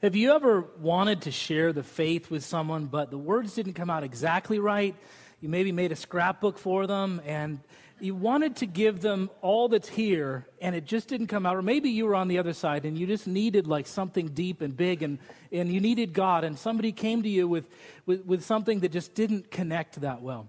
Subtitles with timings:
[0.00, 3.90] Have you ever wanted to share the faith with someone, but the words didn't come
[3.90, 4.94] out exactly right?
[5.40, 7.58] You maybe made a scrapbook for them and
[7.98, 11.56] you wanted to give them all that's here and it just didn't come out.
[11.56, 14.60] Or maybe you were on the other side and you just needed like something deep
[14.60, 15.18] and big and,
[15.50, 17.68] and you needed God and somebody came to you with,
[18.06, 20.48] with, with something that just didn't connect that well.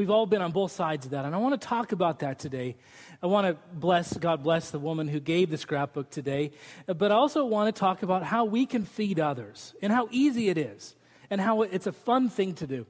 [0.00, 1.26] We've all been on both sides of that.
[1.26, 2.74] And I want to talk about that today.
[3.22, 6.52] I want to bless, God bless the woman who gave the scrapbook today,
[6.86, 10.48] but I also want to talk about how we can feed others and how easy
[10.48, 10.94] it is
[11.28, 12.86] and how it's a fun thing to do.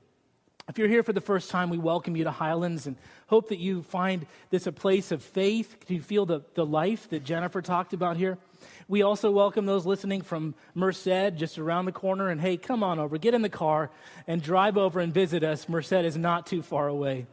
[0.71, 2.95] If you're here for the first time, we welcome you to Highlands and
[3.27, 5.77] hope that you find this a place of faith.
[5.89, 8.39] You feel the, the life that Jennifer talked about here?
[8.87, 12.29] We also welcome those listening from Merced, just around the corner.
[12.29, 13.91] And hey, come on over, get in the car
[14.29, 15.69] and drive over and visit us.
[15.69, 17.27] Merced is not too far away.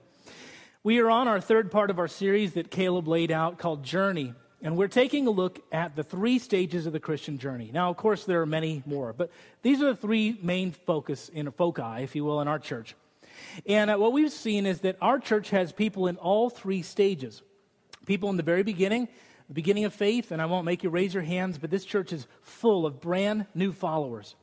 [0.82, 4.34] We are on our third part of our series that Caleb laid out called Journey.
[4.64, 7.70] And we're taking a look at the three stages of the Christian journey.
[7.72, 9.30] Now, of course, there are many more, but
[9.62, 12.96] these are the three main focus in foci, if you will, in our church.
[13.66, 17.42] And uh, what we've seen is that our church has people in all three stages.
[18.06, 19.08] People in the very beginning,
[19.48, 22.14] the beginning of faith, and I won't make you raise your hands, but this church
[22.14, 24.36] is full of brand new followers.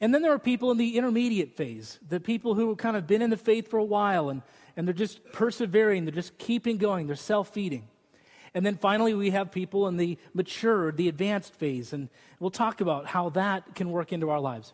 [0.00, 3.06] And then there are people in the intermediate phase, the people who have kind of
[3.06, 4.42] been in the faith for a while and
[4.76, 7.88] and they're just persevering, they're just keeping going, they're self feeding.
[8.54, 12.80] And then finally, we have people in the mature, the advanced phase, and we'll talk
[12.80, 14.72] about how that can work into our lives.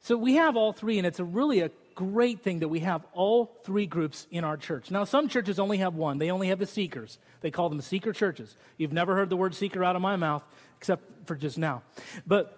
[0.00, 3.04] So we have all three, and it's a really a great thing that we have
[3.12, 4.90] all three groups in our church.
[4.90, 6.18] Now, some churches only have one.
[6.18, 7.18] They only have the seekers.
[7.40, 8.56] They call them seeker churches.
[8.76, 10.44] You've never heard the word seeker out of my mouth,
[10.76, 11.82] except for just now.
[12.26, 12.54] But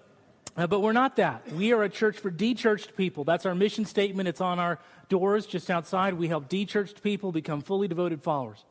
[0.57, 1.51] uh, but we're not that.
[1.53, 3.25] We are a church for de-churched people.
[3.25, 4.29] That's our mission statement.
[4.29, 6.15] It's on our doors just outside.
[6.15, 8.65] We help de-churched people become fully devoted followers.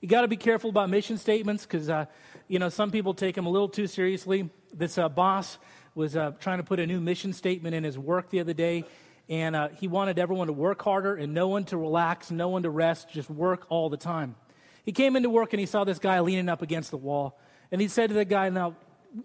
[0.00, 2.06] You got to be careful about mission statements because, uh,
[2.48, 4.48] you know, some people take them a little too seriously.
[4.72, 5.58] This uh, boss
[5.94, 8.84] was uh, trying to put a new mission statement in his work the other day,
[9.28, 12.62] and uh, he wanted everyone to work harder and no one to relax, no one
[12.62, 14.34] to rest, just work all the time.
[14.84, 17.38] He came into work and he saw this guy leaning up against the wall,
[17.70, 18.76] and he said to the guy, "Now,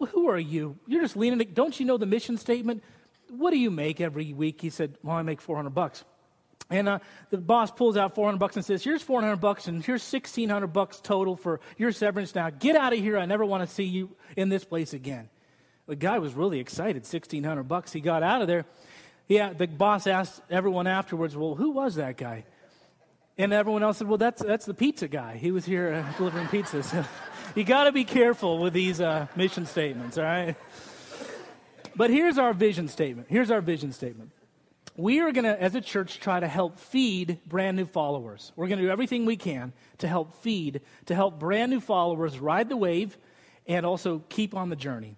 [0.09, 0.78] who are you?
[0.88, 1.40] You're just leaning.
[1.53, 2.84] Don't you know the mission statement?
[3.29, 4.62] What do you make every week?
[4.62, 6.03] He said, Well, I make 400 bucks.
[6.69, 7.00] And uh,
[7.31, 11.00] the boss pulls out 400 bucks and says, Here's 400 bucks, and here's 1600 bucks
[11.00, 12.35] total for your severance.
[12.35, 13.18] Now get out of here.
[13.18, 15.29] I never want to see you in this place again.
[15.90, 16.98] The guy was really excited.
[16.98, 17.92] 1600 bucks.
[17.92, 18.66] He got out of there.
[19.28, 22.46] Yeah, the boss asked everyone afterwards, Well, who was that guy?
[23.40, 25.38] And everyone else said, Well, that's, that's the pizza guy.
[25.38, 27.08] He was here uh, delivering pizzas.
[27.56, 30.56] you got to be careful with these uh, mission statements, all right?
[31.96, 33.28] But here's our vision statement.
[33.28, 34.30] Here's our vision statement.
[34.96, 38.52] We are going to, as a church, try to help feed brand new followers.
[38.56, 42.38] We're going to do everything we can to help feed, to help brand new followers
[42.38, 43.18] ride the wave
[43.66, 45.16] and also keep on the journey.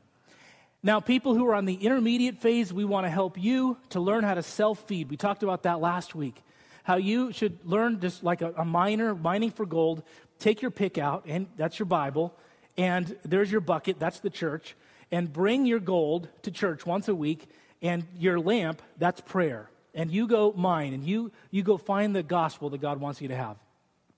[0.83, 4.23] Now, people who are on the intermediate phase, we want to help you to learn
[4.23, 5.11] how to self feed.
[5.11, 6.41] We talked about that last week.
[6.83, 10.01] How you should learn just like a, a miner mining for gold,
[10.39, 12.33] take your pick out, and that's your Bible,
[12.75, 14.75] and there's your bucket, that's the church,
[15.11, 17.47] and bring your gold to church once a week,
[17.83, 19.69] and your lamp, that's prayer.
[19.93, 23.27] And you go mine, and you, you go find the gospel that God wants you
[23.27, 23.57] to have.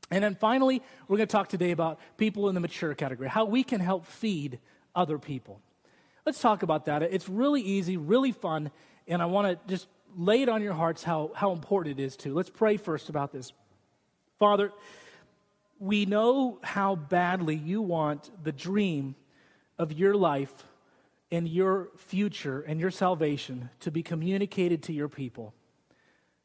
[0.09, 3.43] And then finally, we're going to talk today about people in the mature category, how
[3.43, 4.59] we can help feed
[4.95, 5.59] other people.
[6.25, 7.03] Let's talk about that.
[7.03, 8.71] It's really easy, really fun,
[9.07, 12.15] and I want to just lay it on your hearts how, how important it is
[12.17, 12.33] to.
[12.33, 13.51] Let's pray first about this.
[14.39, 14.71] Father,
[15.79, 19.15] we know how badly you want the dream
[19.77, 20.63] of your life
[21.31, 25.53] and your future and your salvation to be communicated to your people.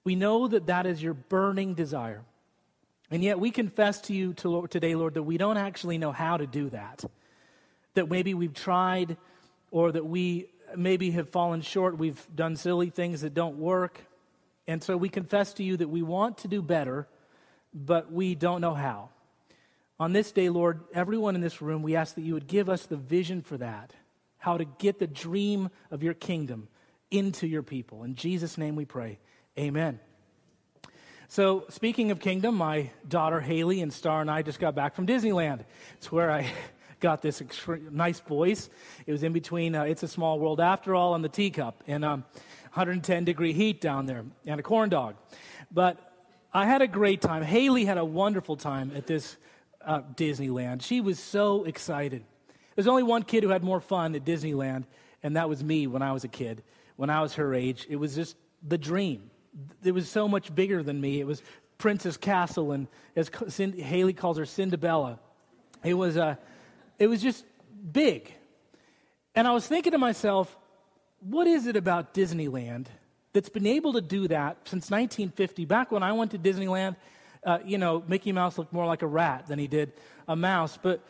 [0.03, 2.25] We know that that is your burning desire.
[3.11, 6.47] And yet we confess to you today, Lord, that we don't actually know how to
[6.47, 7.05] do that.
[7.95, 9.17] That maybe we've tried
[9.71, 10.47] or that we
[10.77, 11.99] maybe have fallen short.
[11.99, 14.01] We've done silly things that don't work.
[14.67, 17.09] And so we confess to you that we want to do better,
[17.73, 19.11] but we don't know how.
[20.01, 22.87] On this day, Lord, everyone in this room, we ask that you would give us
[22.87, 23.93] the vision for that,
[24.37, 26.69] how to get the dream of your kingdom
[27.11, 28.05] into your people.
[28.05, 29.19] In Jesus' name we pray.
[29.59, 29.99] Amen.
[31.31, 35.07] So, speaking of kingdom, my daughter Haley and Star and I just got back from
[35.07, 35.65] Disneyland.
[35.97, 36.51] It's where I
[37.01, 37.43] got this
[37.91, 38.69] nice voice.
[39.07, 42.05] It was in between uh, It's a Small World After All and the teacup, and
[42.05, 42.25] um,
[42.73, 45.17] 110 degree heat down there, and a corn dog.
[45.71, 45.99] But
[46.53, 47.43] I had a great time.
[47.43, 49.37] Haley had a wonderful time at this
[49.85, 50.83] uh, Disneyland.
[50.83, 52.25] She was so excited.
[52.75, 54.85] There's only one kid who had more fun at Disneyland,
[55.23, 56.63] and that was me when I was a kid,
[56.97, 57.87] when I was her age.
[57.89, 58.37] It was just
[58.67, 59.31] the dream.
[59.83, 61.21] It was so much bigger than me.
[61.21, 61.43] It was
[61.79, 65.19] Princess Castle, and as Haley calls her, Cinderella.
[65.85, 66.37] It was, uh,
[66.99, 67.45] it was just
[67.93, 68.33] big.
[69.35, 70.57] And I was thinking to myself,
[71.21, 72.87] what is it about Disneyland
[73.33, 75.65] that's been able to do that since 1950?
[75.65, 76.97] Back when I went to Disneyland,
[77.45, 79.93] uh, you know, Mickey Mouse looked more like a rat than he did
[80.27, 80.79] a mouse.
[80.81, 81.05] But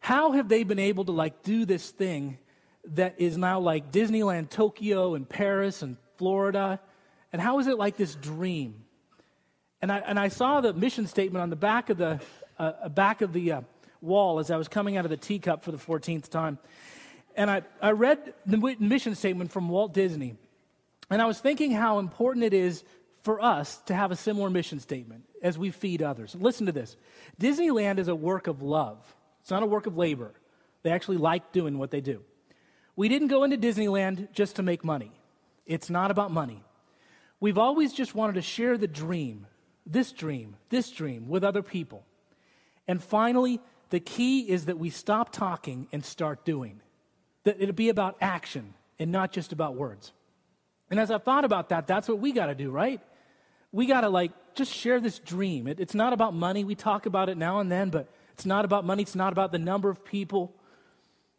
[0.00, 2.38] how have they been able to like do this thing
[2.92, 6.80] that is now like Disneyland Tokyo and Paris and Florida?
[7.32, 8.84] And how is it like this dream?
[9.82, 12.20] And I, and I saw the mission statement on the back of the,
[12.58, 13.60] uh, back of the uh,
[14.04, 16.58] wall as I was coming out of the teacup for the 14th time.
[17.36, 20.36] And I, I read the mission statement from Walt Disney.
[21.10, 22.84] And I was thinking how important it is
[23.22, 26.34] for us to have a similar mission statement as we feed others.
[26.34, 26.96] Listen to this
[27.40, 28.98] Disneyland is a work of love,
[29.40, 30.32] it's not a work of labor.
[30.82, 32.22] They actually like doing what they do.
[32.94, 35.12] We didn't go into Disneyland just to make money,
[35.66, 36.62] it's not about money.
[37.40, 39.46] We've always just wanted to share the dream
[39.86, 42.04] this dream, this dream with other people.
[42.88, 43.60] And finally,
[43.90, 46.80] the key is that we stop talking and start doing.
[47.44, 50.12] That it'll be about action and not just about words.
[50.90, 53.00] And as I've thought about that, that's what we got to do, right?
[53.72, 55.66] We got to like just share this dream.
[55.66, 56.64] It, it's not about money.
[56.64, 59.02] We talk about it now and then, but it's not about money.
[59.02, 60.54] It's not about the number of people.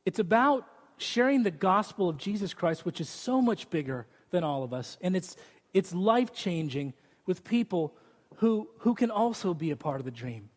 [0.05, 0.67] It's about
[0.97, 4.97] sharing the gospel of Jesus Christ, which is so much bigger than all of us.
[5.01, 5.35] And it's,
[5.73, 6.93] it's life changing
[7.25, 7.93] with people
[8.37, 10.49] who, who can also be a part of the dream.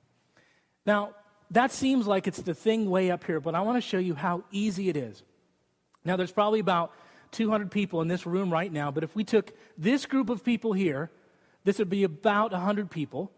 [0.84, 1.14] Now,
[1.50, 4.14] that seems like it's the thing way up here, but I want to show you
[4.14, 5.22] how easy it is.
[6.04, 6.92] Now, there's probably about
[7.32, 10.72] 200 people in this room right now, but if we took this group of people
[10.72, 11.10] here,
[11.64, 13.30] this would be about 100 people.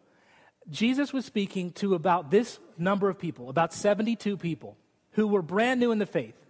[0.68, 4.76] Jesus was speaking to about this number of people, about 72 people
[5.12, 6.40] who were brand new in the faith.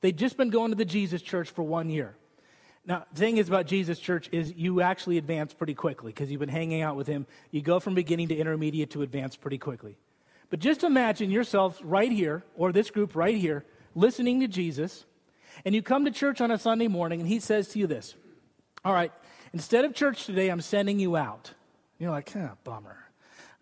[0.00, 2.16] They'd just been going to the Jesus church for one year.
[2.86, 6.40] Now, the thing is about Jesus Church is you actually advance pretty quickly because you've
[6.40, 7.26] been hanging out with him.
[7.50, 9.96] You go from beginning to intermediate to advance pretty quickly.
[10.54, 13.64] But just imagine yourself right here, or this group right here,
[13.96, 15.04] listening to Jesus,
[15.64, 18.14] and you come to church on a Sunday morning, and he says to you this
[18.84, 19.10] All right,
[19.52, 21.52] instead of church today, I'm sending you out.
[21.98, 22.96] You're like, ah, bummer.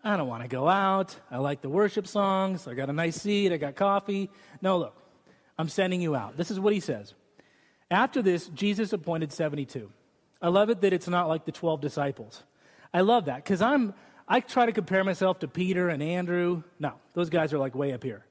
[0.03, 1.15] I don't want to go out.
[1.31, 2.67] I like the worship songs.
[2.67, 3.51] I got a nice seat.
[3.51, 4.29] I got coffee.
[4.61, 4.95] No, look,
[5.57, 6.37] I'm sending you out.
[6.37, 7.15] This is what he says.
[7.89, 9.91] After this, Jesus appointed 72.
[10.43, 12.43] I love it that it's not like the 12 disciples.
[12.93, 13.95] I love that because I'm,
[14.27, 16.63] I try to compare myself to Peter and Andrew.
[16.79, 18.25] No, those guys are like way up here.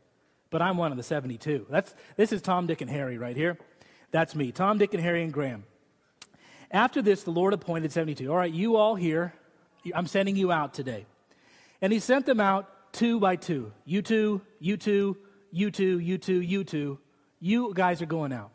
[0.50, 1.66] But I'm one of the 72.
[1.70, 3.58] That's, this is Tom, Dick, and Harry right here.
[4.10, 5.64] That's me, Tom, Dick, and Harry, and Graham.
[6.70, 8.30] After this, the Lord appointed 72.
[8.30, 9.32] All right, you all here,
[9.94, 11.06] I'm sending you out today.
[11.80, 13.72] And he sent them out two by two.
[13.84, 15.16] You two, you two,
[15.50, 16.98] you two, you two, you two.
[17.40, 18.50] You guys are going out.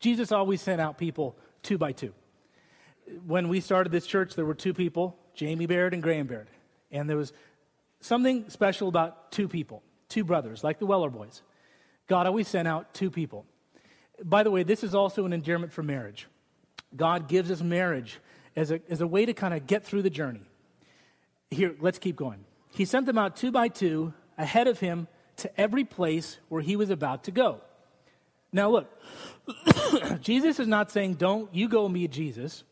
[0.00, 2.12] Jesus always sent out people two by two.
[3.26, 6.48] When we started this church, there were two people, Jamie Baird and Graham Baird.
[6.90, 7.32] And there was
[8.00, 11.42] something special about two people, two brothers, like the Weller boys.
[12.06, 13.44] God always sent out two people.
[14.24, 16.26] By the way, this is also an endearment for marriage.
[16.96, 18.18] God gives us marriage
[18.56, 20.42] as a, as a way to kind of get through the journey.
[21.50, 22.44] Here, let's keep going.
[22.74, 26.76] He sent them out two by two ahead of him to every place where he
[26.76, 27.60] was about to go.
[28.52, 29.00] Now, look,
[30.20, 32.64] Jesus is not saying, don't you go meet Jesus.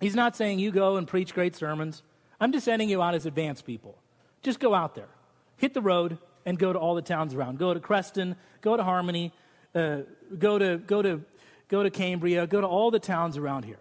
[0.00, 2.02] He's not saying you go and preach great sermons.
[2.40, 3.96] I'm just sending you out as advanced people.
[4.42, 5.08] Just go out there,
[5.56, 7.58] hit the road, and go to all the towns around.
[7.58, 9.32] Go to Creston, go to Harmony,
[9.74, 9.98] uh,
[10.38, 11.22] go, to, go, to,
[11.68, 13.78] go to Cambria, go to all the towns around here.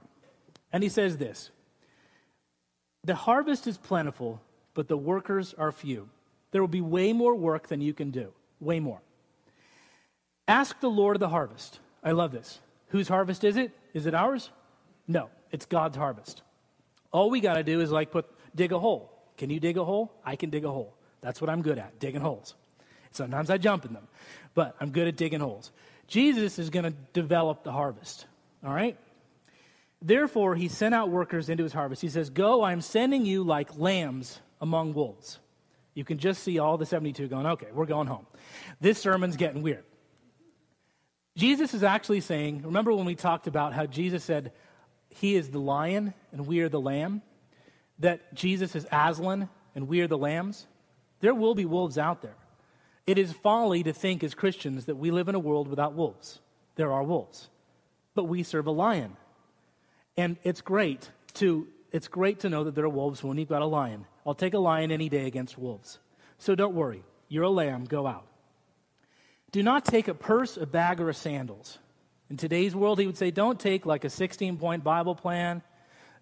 [0.73, 1.51] And he says this
[3.03, 4.41] The harvest is plentiful,
[4.74, 6.09] but the workers are few.
[6.51, 8.31] There will be way more work than you can do.
[8.59, 9.01] Way more.
[10.47, 11.79] Ask the Lord of the harvest.
[12.03, 12.59] I love this.
[12.89, 13.71] Whose harvest is it?
[13.93, 14.51] Is it ours?
[15.07, 16.43] No, it's God's harvest.
[17.12, 19.12] All we got to do is like put dig a hole.
[19.38, 20.13] Can you dig a hole?
[20.25, 20.95] I can dig a hole.
[21.21, 22.55] That's what I'm good at, digging holes.
[23.12, 24.07] Sometimes I jump in them,
[24.53, 25.71] but I'm good at digging holes.
[26.07, 28.25] Jesus is going to develop the harvest.
[28.63, 28.97] All right?
[30.01, 32.01] Therefore, he sent out workers into his harvest.
[32.01, 35.39] He says, Go, I'm sending you like lambs among wolves.
[35.93, 38.27] You can just see all the 72 going, Okay, we're going home.
[38.79, 39.83] This sermon's getting weird.
[41.38, 44.51] Jesus is actually saying, remember when we talked about how Jesus said,
[45.09, 47.21] He is the lion and we are the lamb?
[47.99, 50.67] That Jesus is Aslan and we are the lambs?
[51.19, 52.35] There will be wolves out there.
[53.07, 56.39] It is folly to think as Christians that we live in a world without wolves.
[56.75, 57.49] There are wolves.
[58.15, 59.15] But we serve a lion.
[60.17, 63.61] And it's great to it's great to know that there are wolves when you've got
[63.61, 64.05] a lion.
[64.25, 65.99] I'll take a lion any day against wolves.
[66.37, 67.03] So don't worry.
[67.29, 68.27] You're a lamb, go out.
[69.51, 71.77] Do not take a purse, a bag, or a sandals.
[72.29, 75.61] In today's world, he would say, don't take like a 16 point Bible plan.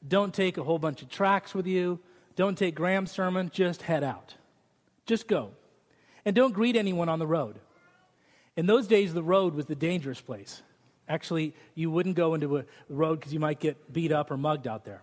[0.07, 1.99] Don't take a whole bunch of tracts with you.
[2.35, 3.49] Don't take Graham's sermon.
[3.53, 4.35] Just head out.
[5.05, 5.51] Just go.
[6.25, 7.59] And don't greet anyone on the road.
[8.55, 10.61] In those days, the road was the dangerous place.
[11.07, 14.67] Actually, you wouldn't go into a road because you might get beat up or mugged
[14.67, 15.01] out there.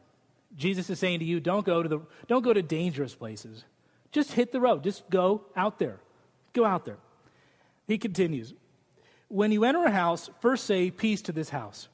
[0.57, 3.64] Jesus is saying to you, don't go to, the, don't go to dangerous places.
[4.12, 4.83] Just hit the road.
[4.83, 6.00] Just go out there.
[6.52, 6.99] Go out there.
[7.87, 8.54] He continues
[9.28, 11.88] When you enter a house, first say peace to this house.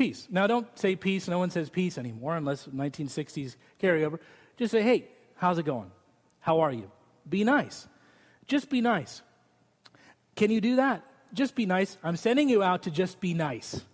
[0.00, 0.26] Peace.
[0.30, 1.28] Now, don't say peace.
[1.28, 4.18] No one says peace anymore unless 1960s carryover.
[4.56, 5.90] Just say, hey, how's it going?
[6.38, 6.90] How are you?
[7.28, 7.86] Be nice.
[8.46, 9.20] Just be nice.
[10.36, 11.04] Can you do that?
[11.34, 11.98] Just be nice.
[12.02, 13.84] I'm sending you out to just be nice.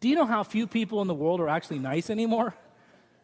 [0.00, 2.54] Do you know how few people in the world are actually nice anymore?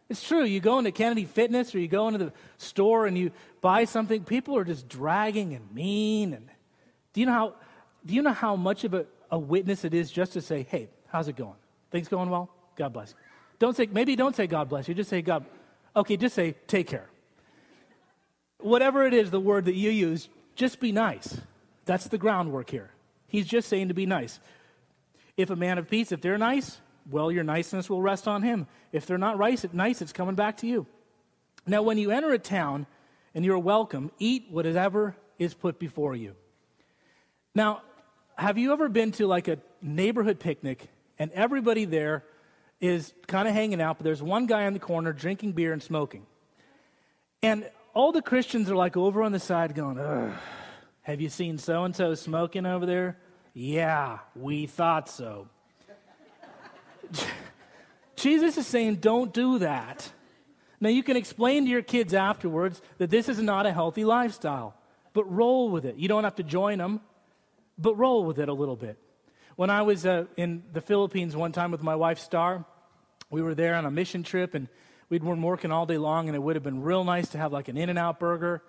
[0.09, 0.43] It's true.
[0.43, 3.29] You go into Kennedy Fitness or you go into the store and you
[3.61, 6.33] buy something, people are just dragging and mean.
[6.33, 6.49] And
[7.13, 7.53] do you know how,
[8.03, 10.89] do you know how much of a, a witness it is just to say, hey,
[11.09, 11.53] how's it going?
[11.97, 12.47] Things going well?
[12.75, 13.15] God bless you.
[13.57, 14.93] Don't say, maybe don't say God bless you.
[14.93, 15.47] Just say God.
[15.95, 17.09] Okay, just say take care.
[18.59, 21.41] Whatever it is, the word that you use, just be nice.
[21.85, 22.91] That's the groundwork here.
[23.27, 24.39] He's just saying to be nice.
[25.37, 28.67] If a man of peace, if they're nice, well, your niceness will rest on him.
[28.91, 30.85] If they're not nice, it's coming back to you.
[31.65, 32.85] Now, when you enter a town
[33.33, 36.35] and you're welcome, eat whatever is put before you.
[37.55, 37.81] Now,
[38.37, 40.89] have you ever been to like a neighborhood picnic
[41.19, 42.23] and everybody there
[42.79, 45.81] is kind of hanging out, but there's one guy in the corner drinking beer and
[45.81, 46.25] smoking.
[47.41, 50.33] And all the Christians are like over on the side going, Ugh,
[51.01, 53.17] have you seen so and so smoking over there?
[53.53, 55.47] Yeah, we thought so.
[58.15, 60.11] Jesus is saying, don't do that.
[60.79, 64.75] Now, you can explain to your kids afterwards that this is not a healthy lifestyle,
[65.13, 65.95] but roll with it.
[65.95, 67.01] You don't have to join them,
[67.77, 68.99] but roll with it a little bit.
[69.57, 72.63] When I was uh, in the Philippines one time with my wife, Star,
[73.31, 74.67] we were there on a mission trip and
[75.09, 77.51] we'd been working all day long, and it would have been real nice to have
[77.51, 78.61] like an In N Out burger.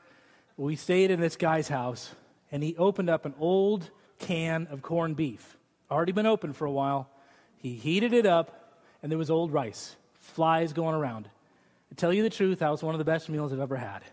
[0.57, 2.15] We stayed in this guy's house,
[2.51, 5.59] and he opened up an old can of corned beef,
[5.91, 7.11] already been open for a while.
[7.59, 11.29] He heated it up, and there was old rice, flies going around.
[11.91, 14.05] To tell you the truth, that was one of the best meals I've ever had.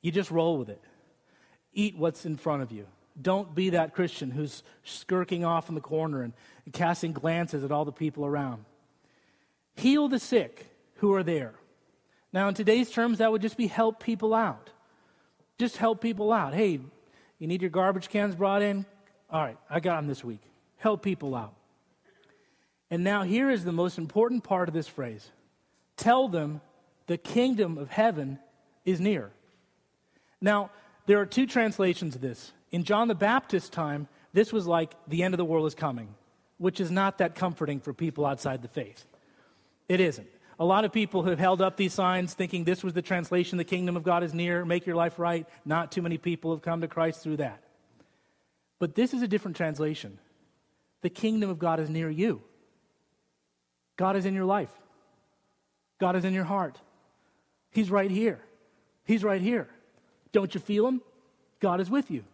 [0.00, 0.82] You just roll with it.
[1.72, 2.88] Eat what's in front of you.
[3.20, 6.32] Don't be that Christian who's skirking off in the corner and,
[6.64, 8.64] and casting glances at all the people around.
[9.76, 10.66] Heal the sick
[10.96, 11.54] who are there.
[12.32, 14.70] Now, in today's terms, that would just be help people out.
[15.58, 16.54] Just help people out.
[16.54, 16.80] Hey,
[17.38, 18.86] you need your garbage cans brought in?
[19.30, 20.40] All right, I got them this week.
[20.78, 21.54] Help people out.
[22.90, 25.30] And now, here is the most important part of this phrase
[25.96, 26.60] tell them
[27.06, 28.38] the kingdom of heaven
[28.84, 29.30] is near.
[30.40, 30.70] Now,
[31.06, 32.52] there are two translations of this.
[32.72, 36.14] In John the Baptist's time, this was like the end of the world is coming,
[36.58, 39.06] which is not that comforting for people outside the faith.
[39.88, 40.28] It isn't.
[40.58, 43.64] A lot of people have held up these signs thinking this was the translation, the
[43.64, 45.46] kingdom of God is near, make your life right.
[45.64, 47.62] Not too many people have come to Christ through that.
[48.78, 50.18] But this is a different translation.
[51.02, 52.42] The kingdom of God is near you.
[53.96, 54.70] God is in your life.
[55.98, 56.80] God is in your heart.
[57.70, 58.40] He's right here.
[59.04, 59.68] He's right here.
[60.32, 61.02] Don't you feel him?
[61.60, 62.24] God is with you.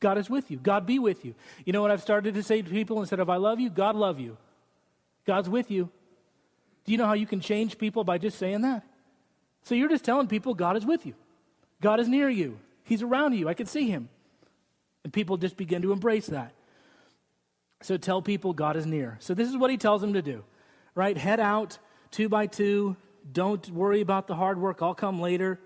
[0.00, 0.58] God is with you.
[0.58, 1.34] God be with you.
[1.64, 3.70] You know what I've started to say to people instead of I love you?
[3.70, 4.36] God love you.
[5.26, 5.90] God's with you.
[6.84, 8.84] Do you know how you can change people by just saying that?
[9.62, 11.14] So you're just telling people God is with you.
[11.80, 12.58] God is near you.
[12.84, 13.48] He's around you.
[13.48, 14.08] I can see him.
[15.02, 16.52] And people just begin to embrace that.
[17.82, 19.16] So tell people God is near.
[19.20, 20.44] So this is what he tells them to do.
[20.94, 21.16] Right?
[21.16, 21.78] Head out
[22.10, 22.96] two by two.
[23.32, 24.82] Don't worry about the hard work.
[24.82, 25.58] I'll come later.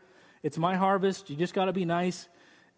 [0.43, 1.29] It's my harvest.
[1.29, 2.29] You just got to be nice.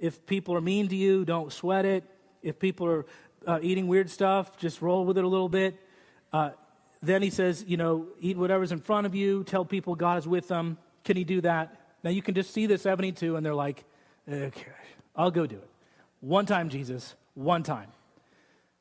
[0.03, 2.03] If people are mean to you, don't sweat it.
[2.43, 3.07] If people are
[3.47, 5.79] uh, eating weird stuff, just roll with it a little bit.
[6.33, 6.51] Uh,
[7.01, 9.45] then he says, you know, eat whatever's in front of you.
[9.45, 10.77] Tell people God is with them.
[11.05, 11.81] Can he do that?
[12.03, 13.85] Now you can just see the 72 and they're like,
[14.29, 14.73] okay,
[15.15, 15.71] I'll go do it.
[16.19, 17.93] One time, Jesus, one time.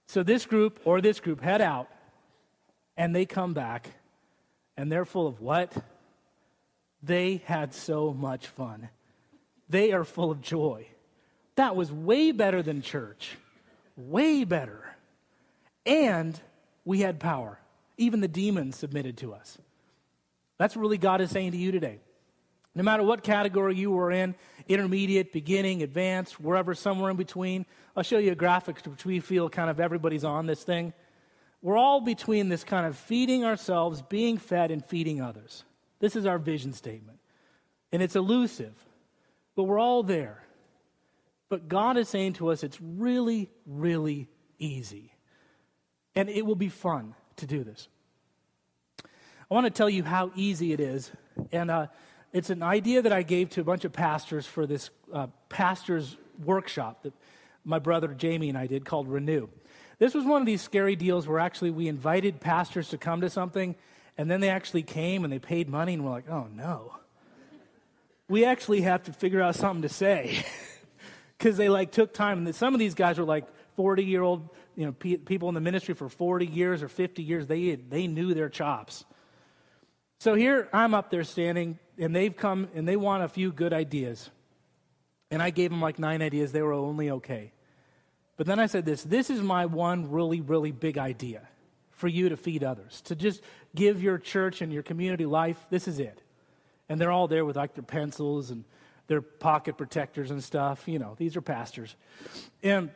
[0.08, 1.88] So this group or this group head out
[2.98, 3.92] and they come back
[4.76, 5.72] and they're full of what?
[7.04, 8.90] They had so much fun.
[9.70, 10.88] They are full of joy.
[11.56, 13.38] That was way better than church.
[13.98, 14.96] Way better.
[15.86, 16.40] And
[16.86, 17.60] we had power.
[17.98, 19.58] Even the demons submitted to us.
[20.58, 22.00] That's really God is saying to you today.
[22.74, 24.34] No matter what category you were in,
[24.68, 27.66] intermediate, beginning, advanced, wherever, somewhere in between,
[27.96, 30.94] I'll show you a graphic which we feel kind of everybody's on this thing.
[31.62, 35.64] We're all between this kind of feeding ourselves, being fed, and feeding others.
[36.00, 37.20] This is our vision statement.
[37.92, 38.74] And it's elusive,
[39.56, 40.44] but we're all there.
[41.52, 45.12] But God is saying to us, it's really, really easy.
[46.16, 47.90] And it will be fun to do this.
[49.04, 51.12] I want to tell you how easy it is.
[51.52, 51.88] And uh,
[52.32, 56.16] it's an idea that I gave to a bunch of pastors for this uh, pastor's
[56.42, 57.12] workshop that
[57.66, 59.50] my brother Jamie and I did called Renew.
[60.00, 63.30] This was one of these scary deals where actually we invited pastors to come to
[63.30, 63.76] something,
[64.18, 66.96] and then they actually came and they paid money, and we're like, oh no.
[68.30, 70.46] We actually have to figure out something to say
[71.42, 72.46] because they like took time.
[72.46, 73.46] And some of these guys were like
[73.76, 77.24] 40 year old, you know, pe- people in the ministry for 40 years or 50
[77.24, 77.48] years.
[77.48, 79.06] They, they knew their chops.
[80.20, 83.74] So here I'm up there standing, and they've come and they want a few good
[83.74, 84.30] ideas.
[85.32, 86.52] And I gave them like nine ideas.
[86.52, 87.54] They were only okay.
[88.38, 91.48] But then I said this this is my one really, really big idea
[91.90, 93.42] for you to feed others, to just
[93.76, 95.58] give your church and your community life.
[95.72, 96.22] This is it.
[96.88, 98.64] And they're all there with like their pencils and
[99.12, 100.88] their pocket protectors and stuff.
[100.88, 101.98] You know, these are pastors.
[102.64, 102.90] And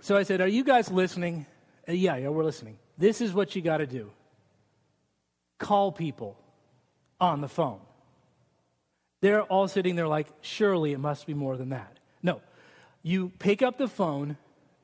[0.00, 1.46] so I said, Are you guys listening?
[1.88, 2.78] Uh, yeah, yeah, we're listening.
[2.98, 4.10] This is what you got to do
[5.58, 6.36] call people
[7.20, 7.78] on the phone.
[9.20, 12.00] They're all sitting there like, Surely it must be more than that.
[12.20, 12.42] No,
[13.04, 14.36] you pick up the phone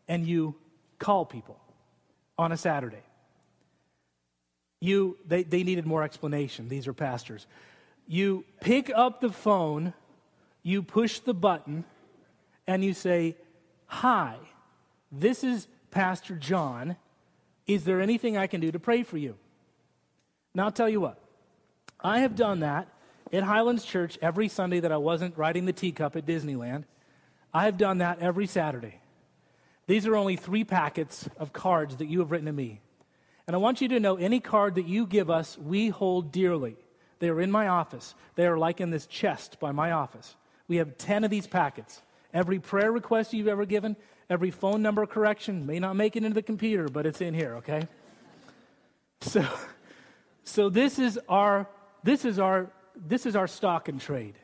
[0.07, 0.55] and you
[1.01, 1.59] call people
[2.39, 3.03] on a Saturday.
[4.81, 6.69] You, they, they needed more explanation.
[6.69, 7.49] These are pastors.
[8.07, 9.93] You pick up the phone,
[10.63, 11.85] you push the button,
[12.67, 13.37] and you say,
[13.87, 14.37] Hi,
[15.11, 16.97] this is Pastor John.
[17.67, 19.37] Is there anything I can do to pray for you?
[20.55, 21.21] Now, I'll tell you what,
[22.01, 22.89] I have done that
[23.33, 26.85] at Highlands Church every Sunday that I wasn't riding the teacup at Disneyland.
[27.53, 29.01] I have done that every Saturday.
[29.87, 32.81] These are only three packets of cards that you have written to me.
[33.47, 36.77] And I want you to know any card that you give us, we hold dearly.
[37.19, 38.15] They are in my office.
[38.37, 40.37] They are like in this chest by my office.
[40.71, 42.01] We have 10 of these packets.
[42.33, 43.97] Every prayer request you've ever given,
[44.31, 47.57] every phone number correction may not make it into the computer, but it's in here,
[47.57, 47.89] okay?
[49.23, 49.45] So,
[50.45, 51.69] so this is our
[52.05, 54.37] this is our this is our stock and trade.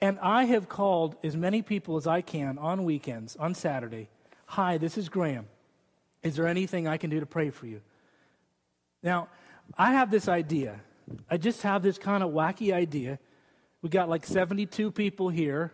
[0.00, 4.08] And I have called as many people as I can on weekends, on Saturday.
[4.46, 5.48] Hi, this is Graham.
[6.22, 7.80] Is there anything I can do to pray for you?
[9.02, 9.26] Now,
[9.76, 10.78] I have this idea.
[11.28, 13.18] I just have this kind of wacky idea.
[13.84, 15.70] We got like 72 people here,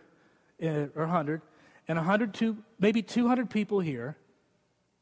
[0.61, 1.41] uh, or 100,
[1.87, 4.17] and 102, maybe 200 people here.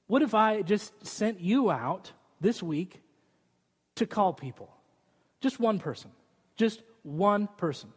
[0.05, 3.01] What if I just sent you out this week
[3.95, 4.69] to call people?
[5.41, 6.11] Just one person.
[6.55, 7.89] Just one person.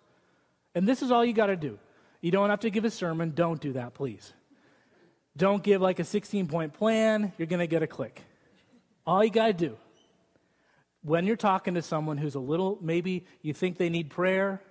[0.75, 1.79] And this is all you got to do.
[2.23, 3.33] You don't have to give a sermon.
[3.35, 4.33] Don't do that, please.
[5.37, 7.35] Don't give like a 16 point plan.
[7.37, 8.23] You're going to get a click.
[9.07, 9.77] All you got to do
[11.03, 14.63] when you're talking to someone who's a little, maybe you think they need prayer,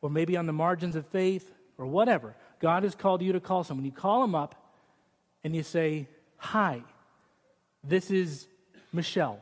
[0.00, 3.64] or maybe on the margins of faith, or whatever, God has called you to call
[3.64, 3.84] someone.
[3.84, 4.54] You call them up
[5.44, 6.08] and you say,
[6.38, 6.82] Hi,
[7.82, 8.46] this is
[8.92, 9.40] Michelle.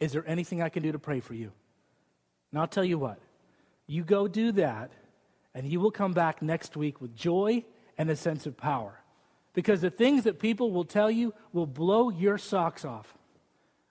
[0.00, 1.52] Is there anything I can do to pray for you?
[2.50, 3.18] And I'll tell you what,
[3.86, 4.90] you go do that,
[5.54, 7.64] and you will come back next week with joy
[7.98, 9.00] and a sense of power.
[9.54, 13.14] Because the things that people will tell you will blow your socks off.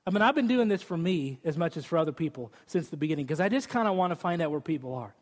[0.05, 2.89] I mean, I've been doing this for me as much as for other people since
[2.89, 5.13] the beginning because I just kind of want to find out where people are.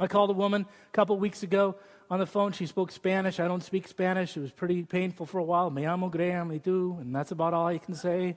[0.00, 1.76] I called a woman a couple weeks ago
[2.10, 2.52] on the phone.
[2.52, 3.40] She spoke Spanish.
[3.40, 4.36] I don't speak Spanish.
[4.36, 5.70] It was pretty painful for a while.
[5.70, 8.36] Me amo Graham, y tú, and that's about all I can say.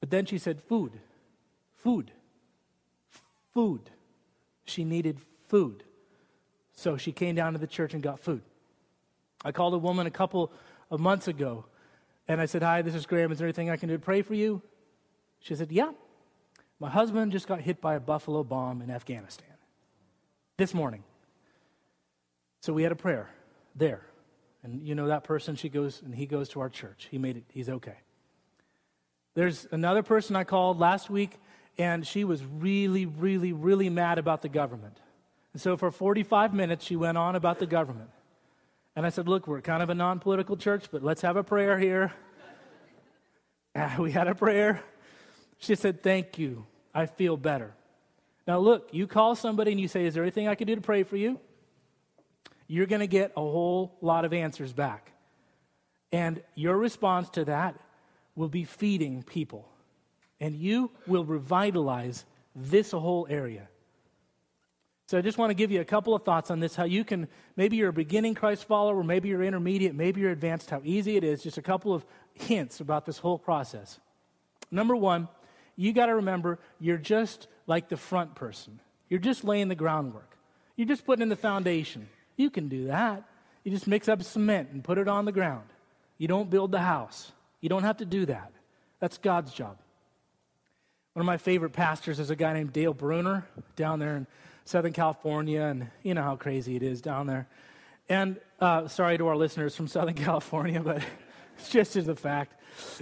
[0.00, 0.92] But then she said, food,
[1.76, 2.10] food,
[3.54, 3.90] food.
[4.64, 5.84] She needed food.
[6.74, 8.42] So she came down to the church and got food.
[9.44, 10.52] I called a woman a couple
[10.90, 11.64] of months ago
[12.28, 13.32] and I said, Hi, this is Graham.
[13.32, 14.60] Is there anything I can do to pray for you?
[15.40, 15.92] She said, Yeah.
[16.78, 19.55] My husband just got hit by a buffalo bomb in Afghanistan
[20.56, 21.04] this morning.
[22.60, 23.30] So we had a prayer
[23.74, 24.02] there.
[24.62, 27.08] And you know that person, she goes and he goes to our church.
[27.10, 27.96] He made it, he's okay.
[29.34, 31.38] There's another person I called last week,
[31.78, 34.98] and she was really, really, really mad about the government.
[35.52, 38.10] And so for 45 minutes, she went on about the government.
[38.96, 41.44] And I said, Look, we're kind of a non political church, but let's have a
[41.44, 42.12] prayer here.
[43.98, 44.82] We had a prayer.
[45.58, 46.66] She said, Thank you.
[46.94, 47.74] I feel better.
[48.46, 50.80] Now, look, you call somebody and you say, Is there anything I can do to
[50.80, 51.40] pray for you?
[52.68, 55.12] You're going to get a whole lot of answers back.
[56.12, 57.78] And your response to that
[58.34, 59.68] will be feeding people.
[60.40, 63.68] And you will revitalize this whole area.
[65.06, 67.04] So I just want to give you a couple of thoughts on this how you
[67.04, 71.16] can, maybe you're a beginning Christ follower, maybe you're intermediate, maybe you're advanced, how easy
[71.16, 71.44] it is.
[71.44, 72.04] Just a couple of
[72.34, 74.00] hints about this whole process.
[74.70, 75.28] Number one,
[75.76, 80.36] you got to remember you're just like the front person, you're just laying the groundwork,
[80.76, 82.08] you're just putting in the foundation.
[82.36, 83.24] You can do that.
[83.64, 85.64] You just mix up cement and put it on the ground.
[86.18, 87.32] You don't build the house.
[87.60, 88.52] You don't have to do that.
[89.00, 89.78] That's God's job.
[91.14, 94.26] One of my favorite pastors is a guy named Dale Bruner down there in
[94.66, 97.48] Southern California, and you know how crazy it is down there.
[98.08, 101.02] And uh, sorry to our listeners from Southern California, but
[101.58, 102.54] it's just as a fact.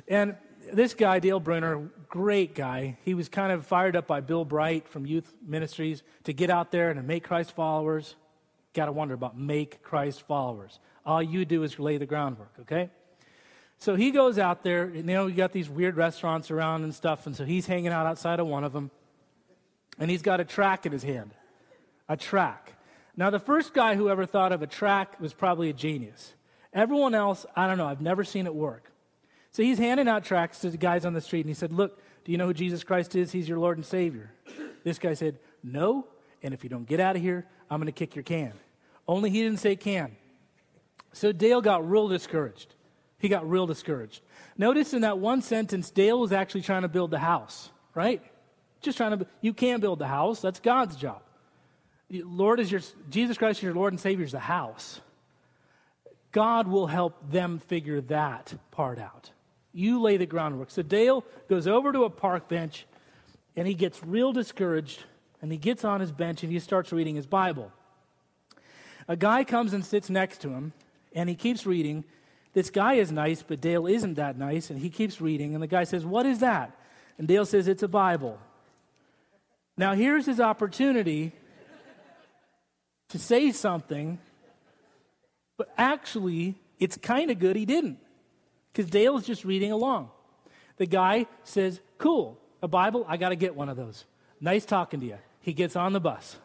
[0.08, 0.36] And
[0.72, 2.98] this guy, Dale Bruner, great guy.
[3.04, 6.70] He was kind of fired up by Bill Bright from Youth Ministries to get out
[6.70, 8.16] there and to make Christ followers.
[8.72, 10.80] Got to wonder about make Christ followers.
[11.06, 12.90] All you do is lay the groundwork, okay?
[13.78, 16.94] So he goes out there, and you know, you got these weird restaurants around and
[16.94, 18.90] stuff, and so he's hanging out outside of one of them,
[19.98, 21.32] and he's got a track in his hand.
[22.08, 22.72] A track.
[23.16, 26.34] Now, the first guy who ever thought of a track was probably a genius.
[26.72, 28.90] Everyone else, I don't know, I've never seen it work.
[29.54, 32.00] So he's handing out tracts to the guys on the street, and he said, Look,
[32.24, 33.30] do you know who Jesus Christ is?
[33.30, 34.32] He's your Lord and Savior.
[34.82, 36.08] This guy said, No,
[36.42, 38.52] and if you don't get out of here, I'm going to kick your can.
[39.06, 40.16] Only he didn't say can.
[41.12, 42.74] So Dale got real discouraged.
[43.20, 44.22] He got real discouraged.
[44.58, 48.20] Notice in that one sentence, Dale was actually trying to build the house, right?
[48.80, 50.40] Just trying to, you can't build the house.
[50.40, 51.22] That's God's job.
[52.10, 55.00] Lord is your, Jesus Christ is your Lord and Savior is the house.
[56.32, 59.30] God will help them figure that part out.
[59.74, 60.70] You lay the groundwork.
[60.70, 62.86] So Dale goes over to a park bench
[63.56, 65.02] and he gets real discouraged
[65.42, 67.70] and he gets on his bench and he starts reading his Bible.
[69.08, 70.72] A guy comes and sits next to him
[71.12, 72.04] and he keeps reading.
[72.54, 75.54] This guy is nice, but Dale isn't that nice, and he keeps reading.
[75.54, 76.78] And the guy says, What is that?
[77.18, 78.38] And Dale says, It's a Bible.
[79.76, 81.32] Now, here's his opportunity
[83.08, 84.20] to say something
[85.56, 87.98] but actually, it's kind of good he didn't,
[88.74, 90.10] because Dale is just reading along.
[90.78, 94.04] The guy says, Cool, a Bible, I got to get one of those.
[94.40, 95.18] Nice talking to you.
[95.40, 96.36] He gets on the bus.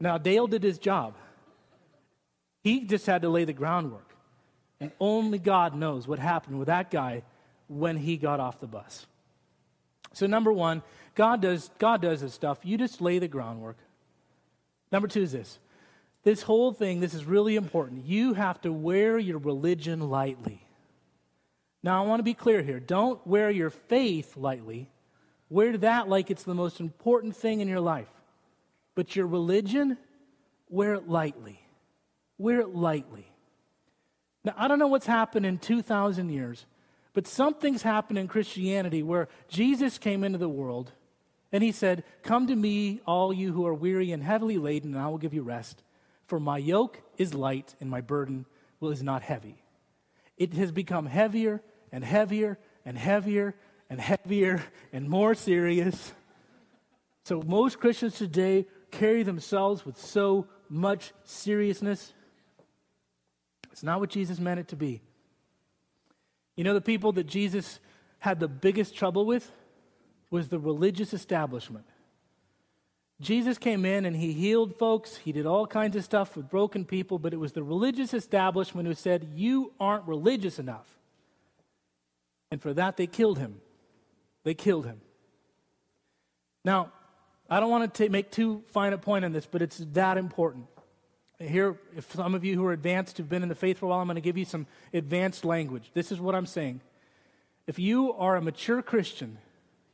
[0.00, 1.14] Now, Dale did his job.
[2.62, 4.14] He just had to lay the groundwork.
[4.80, 7.22] And only God knows what happened with that guy
[7.66, 9.06] when he got off the bus.
[10.14, 10.82] So, number one,
[11.14, 12.60] God does, God does this stuff.
[12.62, 13.76] You just lay the groundwork.
[14.90, 15.58] Number two is this
[16.24, 18.04] this whole thing, this is really important.
[18.04, 20.67] You have to wear your religion lightly.
[21.88, 22.80] Now, I want to be clear here.
[22.80, 24.90] Don't wear your faith lightly.
[25.48, 28.10] Wear that like it's the most important thing in your life.
[28.94, 29.96] But your religion,
[30.68, 31.62] wear it lightly.
[32.36, 33.32] Wear it lightly.
[34.44, 36.66] Now, I don't know what's happened in 2,000 years,
[37.14, 40.92] but something's happened in Christianity where Jesus came into the world
[41.52, 45.02] and he said, Come to me, all you who are weary and heavily laden, and
[45.02, 45.82] I will give you rest.
[46.26, 48.44] For my yoke is light and my burden
[48.82, 49.64] is not heavy.
[50.36, 53.54] It has become heavier and heavier and heavier
[53.90, 56.12] and heavier and more serious.
[57.24, 62.12] So most Christians today carry themselves with so much seriousness.
[63.72, 65.02] It's not what Jesus meant it to be.
[66.56, 67.80] You know, the people that Jesus
[68.18, 69.52] had the biggest trouble with
[70.30, 71.86] was the religious establishment.
[73.20, 75.16] Jesus came in and he healed folks.
[75.16, 78.86] He did all kinds of stuff with broken people, but it was the religious establishment
[78.86, 80.97] who said, You aren't religious enough.
[82.50, 83.60] And for that, they killed him.
[84.44, 85.00] They killed him.
[86.64, 86.92] Now,
[87.50, 90.66] I don't want to make too fine a point on this, but it's that important.
[91.38, 93.88] Here, if some of you who are advanced who've been in the faith for a
[93.88, 95.90] while, I'm going to give you some advanced language.
[95.94, 96.80] This is what I'm saying.
[97.66, 99.38] If you are a mature Christian,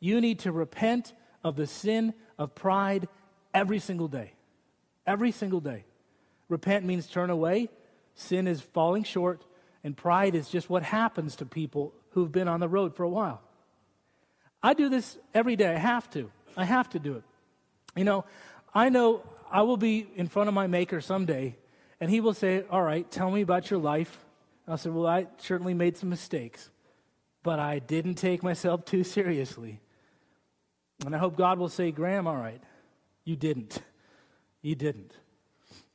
[0.00, 1.12] you need to repent
[1.42, 3.08] of the sin of pride
[3.52, 4.32] every single day.
[5.06, 5.84] Every single day.
[6.48, 7.68] Repent means turn away.
[8.14, 9.44] Sin is falling short,
[9.82, 13.08] and pride is just what happens to people who've been on the road for a
[13.08, 13.42] while.
[14.62, 15.74] I do this every day.
[15.74, 16.30] I have to.
[16.56, 17.24] I have to do it.
[17.96, 18.24] You know,
[18.72, 21.56] I know I will be in front of my Maker someday,
[22.00, 24.18] and He will say, All right, tell me about your life.
[24.66, 26.70] And I'll say, Well, I certainly made some mistakes,
[27.42, 29.80] but I didn't take myself too seriously.
[31.04, 32.62] And I hope God will say, Graham, all right,
[33.24, 33.80] you didn't.
[34.62, 35.12] You didn't.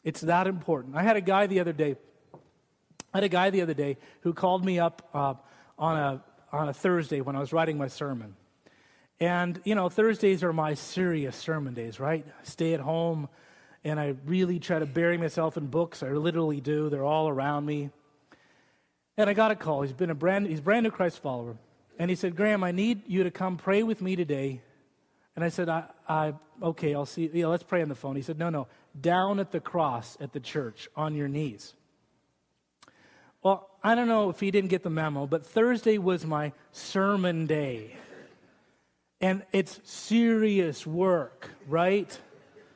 [0.04, 0.96] It's that important.
[0.96, 1.96] I had a guy the other day.
[3.14, 5.34] I had a guy the other day who called me up uh,
[5.80, 8.36] on a on a Thursday when I was writing my sermon.
[9.20, 12.26] And you know, Thursdays are my serious sermon days, right?
[12.28, 13.30] I stay at home
[13.84, 16.04] and I really try to bury myself in books.
[16.04, 16.90] I literally do.
[16.90, 17.90] They're all around me.
[19.18, 19.82] And I got a call.
[19.82, 21.58] He's been a brand he's a brand new Christ follower.
[21.98, 24.62] And he said, Graham, I need you to come pray with me today
[25.40, 27.30] and I said, I, I, okay, I'll see.
[27.34, 28.18] Yeah, let's pray on the phone.
[28.18, 28.68] He said, no, no,
[29.00, 31.76] down at the cross at the church on your knees.
[33.42, 37.46] Well, I don't know if he didn't get the memo, but Thursday was my sermon
[37.46, 37.96] day.
[39.22, 42.18] And it's serious work, right?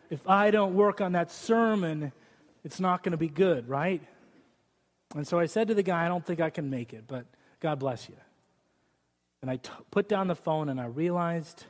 [0.09, 2.11] If I don't work on that sermon,
[2.63, 4.01] it's not going to be good, right?
[5.15, 7.25] And so I said to the guy, I don't think I can make it, but
[7.59, 8.15] God bless you.
[9.41, 11.65] And I t- put down the phone and I realized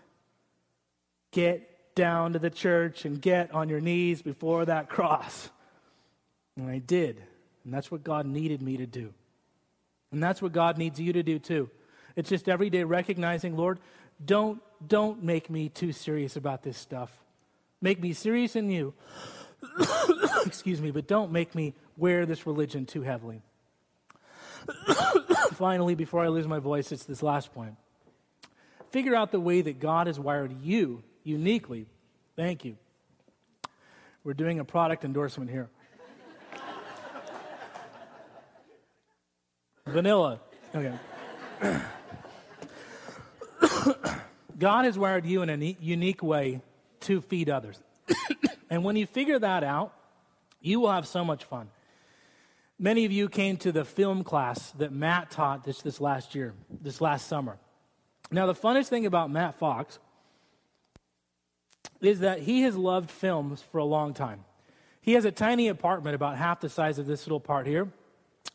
[1.31, 5.49] get down to the church and get on your knees before that cross.
[6.55, 7.21] And I did.
[7.65, 9.13] And that's what God needed me to do.
[10.11, 11.69] And that's what God needs you to do too.
[12.15, 13.79] It's just every day recognizing, Lord,
[14.23, 17.11] don't, don't make me too serious about this stuff.
[17.81, 18.93] Make me serious in you.
[20.45, 23.41] Excuse me, but don't make me wear this religion too heavily.
[25.53, 27.75] Finally, before I lose my voice, it's this last point.
[28.91, 31.87] Figure out the way that God has wired you uniquely.
[32.35, 32.77] Thank you.
[34.23, 35.69] We're doing a product endorsement here.
[39.85, 40.39] Vanilla.
[40.73, 40.97] Okay.
[44.57, 46.61] God has wired you in a unique way
[47.01, 47.81] to feed others.
[48.69, 49.93] and when you figure that out,
[50.61, 51.69] you will have so much fun.
[52.79, 56.53] Many of you came to the film class that Matt taught this, this last year,
[56.69, 57.57] this last summer.
[58.31, 59.99] Now, the funnest thing about Matt Fox
[62.01, 64.43] is that he has loved films for a long time.
[65.01, 67.89] He has a tiny apartment about half the size of this little part here.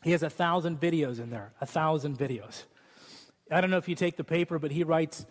[0.01, 2.63] He has a thousand videos in there, a thousand videos.
[3.51, 5.25] I don't know if you take the paper, but he writes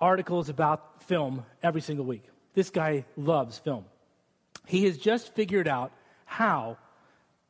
[0.00, 2.24] articles about film every single week.
[2.54, 3.84] This guy loves film.
[4.66, 5.92] He has just figured out
[6.24, 6.78] how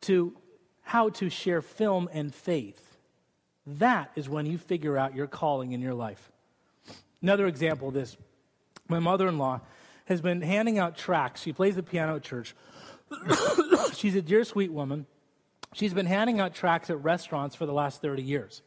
[0.02, 0.36] to,
[0.82, 2.96] how to share film and faith.
[3.66, 6.30] That is when you figure out your calling in your life.
[7.22, 8.16] Another example of this
[8.88, 9.60] my mother in law
[10.06, 11.42] has been handing out tracts.
[11.42, 12.56] She plays the piano at church.
[13.94, 15.06] She's a dear, sweet woman.
[15.72, 18.62] She's been handing out tracts at restaurants for the last 30 years.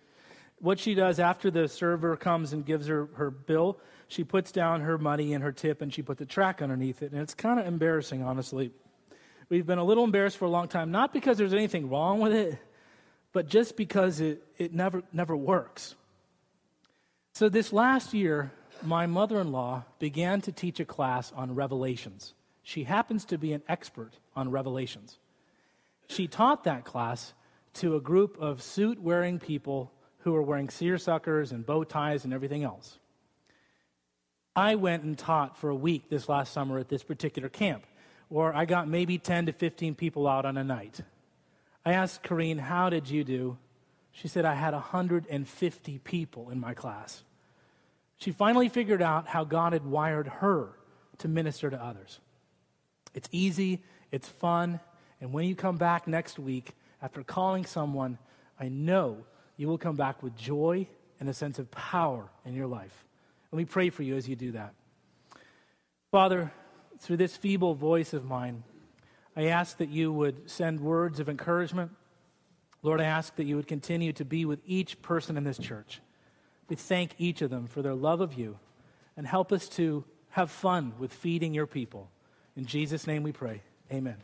[0.59, 4.81] What she does after the server comes and gives her her bill, she puts down
[4.81, 7.11] her money and her tip and she put the track underneath it.
[7.11, 8.71] And it's kind of embarrassing, honestly.
[9.49, 12.33] We've been a little embarrassed for a long time, not because there's anything wrong with
[12.33, 12.57] it,
[13.33, 15.95] but just because it, it never, never works.
[17.33, 22.33] So this last year, my mother in law began to teach a class on Revelations.
[22.61, 25.17] She happens to be an expert on Revelations.
[26.13, 27.33] She taught that class
[27.75, 32.33] to a group of suit wearing people who were wearing seersuckers and bow ties and
[32.33, 32.99] everything else.
[34.55, 37.85] I went and taught for a week this last summer at this particular camp,
[38.29, 41.01] where I got maybe 10 to 15 people out on a night.
[41.83, 43.57] I asked Corrine, How did you do?
[44.11, 47.23] She said, I had 150 people in my class.
[48.17, 50.69] She finally figured out how God had wired her
[51.17, 52.19] to minister to others.
[53.15, 54.79] It's easy, it's fun,
[55.23, 58.17] and when you come back next week after calling someone,
[58.59, 59.19] I know
[59.55, 60.85] you will come back with joy
[61.17, 63.05] and a sense of power in your life.
[63.49, 64.73] Let me pray for you as you do that.
[66.11, 66.51] Father,
[66.99, 68.65] through this feeble voice of mine,
[69.33, 71.91] I ask that you would send words of encouragement.
[72.81, 76.01] Lord, I ask that you would continue to be with each person in this church.
[76.67, 78.59] We thank each of them for their love of you
[79.15, 82.11] and help us to have fun with feeding your people.
[82.57, 83.61] In Jesus' name we pray.
[83.89, 84.17] Amen.